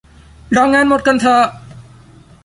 [0.55, 1.45] รองานหมดก่อนเถอะ